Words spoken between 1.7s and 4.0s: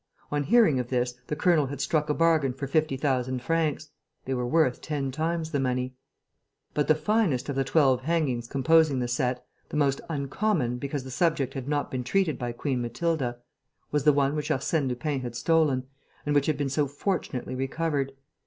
struck a bargain for fifty thousand francs.